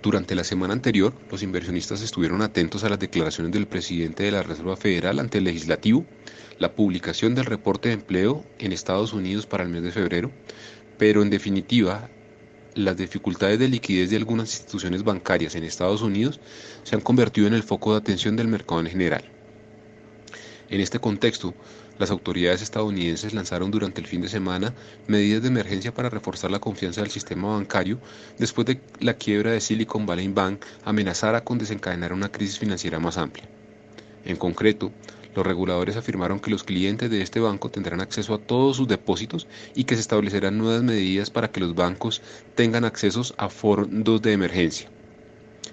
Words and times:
Durante 0.00 0.36
la 0.36 0.44
semana 0.44 0.74
anterior, 0.74 1.12
los 1.28 1.42
inversionistas 1.42 2.02
estuvieron 2.02 2.40
atentos 2.42 2.84
a 2.84 2.88
las 2.88 3.00
declaraciones 3.00 3.52
del 3.52 3.66
presidente 3.66 4.22
de 4.22 4.30
la 4.30 4.44
Reserva 4.44 4.76
Federal 4.76 5.18
ante 5.18 5.38
el 5.38 5.44
legislativo, 5.44 6.06
la 6.58 6.72
publicación 6.72 7.34
del 7.34 7.46
reporte 7.46 7.88
de 7.88 7.94
empleo 7.94 8.44
en 8.60 8.72
Estados 8.72 9.12
Unidos 9.12 9.46
para 9.46 9.64
el 9.64 9.70
mes 9.70 9.82
de 9.82 9.90
febrero, 9.90 10.30
pero 10.98 11.22
en 11.22 11.30
definitiva, 11.30 12.08
las 12.74 12.96
dificultades 12.96 13.58
de 13.58 13.66
liquidez 13.66 14.10
de 14.10 14.16
algunas 14.16 14.54
instituciones 14.54 15.02
bancarias 15.02 15.56
en 15.56 15.64
Estados 15.64 16.02
Unidos 16.02 16.38
se 16.84 16.94
han 16.94 17.00
convertido 17.00 17.48
en 17.48 17.54
el 17.54 17.64
foco 17.64 17.92
de 17.92 17.98
atención 17.98 18.36
del 18.36 18.46
mercado 18.46 18.80
en 18.80 18.86
general. 18.86 19.37
En 20.70 20.82
este 20.82 20.98
contexto, 20.98 21.54
las 21.98 22.10
autoridades 22.10 22.60
estadounidenses 22.60 23.32
lanzaron 23.32 23.70
durante 23.70 24.02
el 24.02 24.06
fin 24.06 24.20
de 24.20 24.28
semana 24.28 24.74
medidas 25.06 25.40
de 25.40 25.48
emergencia 25.48 25.94
para 25.94 26.10
reforzar 26.10 26.50
la 26.50 26.58
confianza 26.58 27.00
del 27.00 27.10
sistema 27.10 27.48
bancario 27.48 27.98
después 28.38 28.66
de 28.66 28.80
la 29.00 29.14
quiebra 29.14 29.52
de 29.52 29.62
Silicon 29.62 30.04
Valley 30.04 30.28
Bank 30.28 30.64
amenazara 30.84 31.42
con 31.42 31.56
desencadenar 31.56 32.12
una 32.12 32.30
crisis 32.30 32.58
financiera 32.58 33.00
más 33.00 33.16
amplia. 33.16 33.48
En 34.26 34.36
concreto, 34.36 34.92
los 35.34 35.46
reguladores 35.46 35.96
afirmaron 35.96 36.38
que 36.38 36.50
los 36.50 36.64
clientes 36.64 37.10
de 37.10 37.22
este 37.22 37.40
banco 37.40 37.70
tendrán 37.70 38.02
acceso 38.02 38.34
a 38.34 38.38
todos 38.38 38.76
sus 38.76 38.88
depósitos 38.88 39.46
y 39.74 39.84
que 39.84 39.94
se 39.94 40.02
establecerán 40.02 40.58
nuevas 40.58 40.82
medidas 40.82 41.30
para 41.30 41.50
que 41.50 41.60
los 41.60 41.74
bancos 41.74 42.20
tengan 42.54 42.84
accesos 42.84 43.34
a 43.38 43.48
fondos 43.48 44.20
de 44.20 44.32
emergencia. 44.32 44.90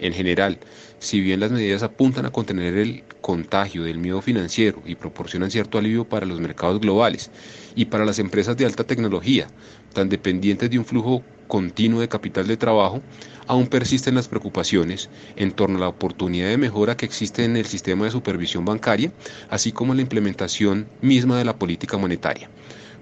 En 0.00 0.14
general, 0.14 0.58
si 0.98 1.20
bien 1.20 1.40
las 1.40 1.52
medidas 1.52 1.82
apuntan 1.82 2.24
a 2.24 2.30
contener 2.30 2.74
el 2.78 3.04
contagio 3.20 3.84
del 3.84 3.98
miedo 3.98 4.22
financiero 4.22 4.82
y 4.86 4.94
proporcionan 4.94 5.50
cierto 5.50 5.76
alivio 5.76 6.06
para 6.06 6.24
los 6.24 6.40
mercados 6.40 6.80
globales 6.80 7.30
y 7.74 7.84
para 7.84 8.06
las 8.06 8.18
empresas 8.18 8.56
de 8.56 8.64
alta 8.64 8.84
tecnología, 8.84 9.48
tan 9.92 10.08
dependientes 10.08 10.70
de 10.70 10.78
un 10.78 10.86
flujo 10.86 11.22
continuo 11.48 12.00
de 12.00 12.08
capital 12.08 12.46
de 12.46 12.56
trabajo, 12.56 13.02
aún 13.46 13.66
persisten 13.66 14.14
las 14.14 14.28
preocupaciones 14.28 15.10
en 15.36 15.52
torno 15.52 15.76
a 15.76 15.80
la 15.80 15.88
oportunidad 15.88 16.48
de 16.48 16.56
mejora 16.56 16.96
que 16.96 17.04
existe 17.04 17.44
en 17.44 17.58
el 17.58 17.66
sistema 17.66 18.06
de 18.06 18.10
supervisión 18.10 18.64
bancaria, 18.64 19.12
así 19.50 19.72
como 19.72 19.94
la 19.94 20.00
implementación 20.00 20.86
misma 21.02 21.36
de 21.36 21.44
la 21.44 21.58
política 21.58 21.98
monetaria 21.98 22.48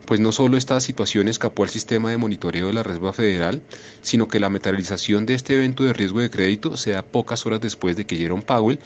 pues 0.07 0.21
no 0.21 0.33
solo 0.33 0.57
esta 0.57 0.81
situación 0.81 1.29
escapó 1.29 1.65
al 1.65 1.69
sistema 1.69 2.11
de 2.11 2.17
monitoreo 2.17 2.69
de 2.69 2.73
la 2.73 2.83
Reserva 2.83 3.13
Federal, 3.13 3.63
sino 4.03 4.29
que 4.29 4.41
la 4.41 4.49
materialización 4.49 5.27
de 5.27 5.35
este 5.35 5.55
evento 5.55 5.85
de 5.85 5.93
riesgo 5.93 6.21
de 6.21 6.31
crédito 6.31 6.77
se 6.77 6.93
da 6.93 7.03
pocas 7.03 7.45
horas 7.47 7.61
después 7.61 7.97
de 7.97 8.07
que 8.07 8.17
Jerome 8.17 8.43
Powell 8.43 8.79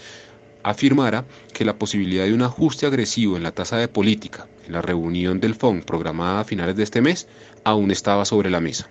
afirmara 0.63 1.25
que 1.53 1.65
la 1.65 1.77
posibilidad 1.77 2.25
de 2.25 2.35
un 2.35 2.43
ajuste 2.43 2.87
agresivo 2.87 3.37
en 3.37 3.43
la 3.43 3.53
tasa 3.53 3.77
de 3.77 3.89
política 3.89 4.47
en 4.67 4.73
la 4.73 4.83
reunión 4.83 5.41
del 5.41 5.55
FON 5.55 5.83
programada 5.83 6.41
a 6.41 6.45
finales 6.45 6.77
de 6.77 6.85
este 6.85 7.01
mes 7.01 7.27
aún 7.65 7.91
estaba 7.91 8.25
sobre 8.25 8.51
la 8.51 8.61
mesa. 8.61 8.89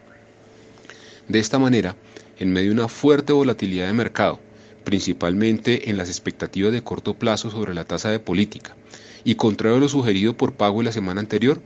De 1.28 1.40
esta 1.40 1.60
manera, 1.60 1.96
en 2.40 2.52
medio 2.52 2.70
de 2.70 2.76
una 2.76 2.88
fuerte 2.88 3.34
volatilidad 3.34 3.88
de 3.88 3.94
mercado, 3.94 4.40
principalmente 4.84 5.90
en 5.90 5.98
las 5.98 6.10
expectativas 6.10 6.74
de 6.74 6.84
corto 6.84 7.14
plazo 7.14 7.52
sobre 7.52 7.74
la 7.74 7.86
tasa 7.86 8.10
de 8.10 8.20
política, 8.20 8.76
y 9.24 9.36
contrario 9.36 9.78
a 9.78 9.80
lo 9.80 9.90
sugerido 9.90 10.36
por 10.36 10.54
Powell 10.54 10.86
la 10.86 10.92
semana 10.92 11.22
anterior, 11.22 11.62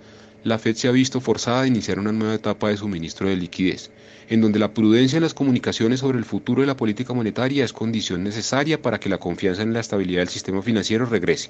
la 0.46 0.60
Fed 0.60 0.76
se 0.76 0.88
ha 0.88 0.92
visto 0.92 1.22
forzada 1.22 1.62
a 1.62 1.68
iniciar 1.68 1.98
una 1.98 2.12
nueva 2.12 2.36
etapa 2.36 2.70
de 2.70 2.78
suministro 2.78 3.28
de 3.28 3.36
liquidez, 3.36 3.90
en 4.30 4.42
donde 4.42 4.60
la 4.60 4.76
prudencia 4.76 5.18
en 5.18 5.24
las 5.24 5.34
comunicaciones 5.34 6.02
sobre 6.02 6.20
el 6.20 6.24
futuro 6.24 6.62
de 6.62 6.68
la 6.68 6.78
política 6.78 7.16
monetaria 7.16 7.66
es 7.66 7.74
condición 7.74 8.24
necesaria 8.24 8.80
para 8.80 9.00
que 9.00 9.10
la 9.10 9.18
confianza 9.18 9.64
en 9.64 9.74
la 9.74 9.80
estabilidad 9.80 10.22
del 10.22 10.30
sistema 10.30 10.62
financiero 10.62 11.08
regrese. 11.08 11.50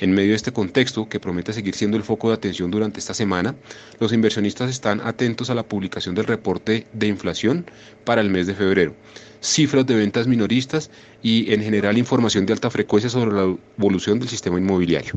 En 0.00 0.10
medio 0.10 0.30
de 0.30 0.34
este 0.34 0.52
contexto, 0.52 1.08
que 1.08 1.20
promete 1.20 1.52
seguir 1.52 1.76
siendo 1.76 1.96
el 1.96 2.02
foco 2.02 2.26
de 2.26 2.34
atención 2.34 2.72
durante 2.72 2.98
esta 2.98 3.14
semana, 3.14 3.54
los 4.00 4.12
inversionistas 4.12 4.68
están 4.68 5.00
atentos 5.00 5.48
a 5.48 5.54
la 5.54 5.62
publicación 5.62 6.16
del 6.16 6.26
reporte 6.26 6.88
de 6.92 7.06
inflación 7.06 7.66
para 8.04 8.20
el 8.20 8.30
mes 8.30 8.48
de 8.48 8.54
febrero, 8.54 8.96
cifras 9.40 9.86
de 9.86 9.94
ventas 9.94 10.26
minoristas 10.26 10.90
y 11.22 11.52
en 11.54 11.62
general 11.62 11.96
información 11.98 12.46
de 12.46 12.52
alta 12.52 12.68
frecuencia 12.68 13.08
sobre 13.08 13.30
la 13.30 13.56
evolución 13.78 14.18
del 14.18 14.28
sistema 14.28 14.58
inmobiliario. 14.58 15.12